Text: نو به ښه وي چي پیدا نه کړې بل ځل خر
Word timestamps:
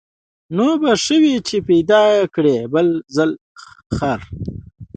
نو 0.55 0.67
به 0.81 0.91
ښه 1.03 1.15
وي 1.21 1.35
چي 1.47 1.57
پیدا 1.67 2.01
نه 2.15 2.25
کړې 2.35 2.57
بل 2.73 2.87
ځل 3.15 3.31
خر 3.95 4.19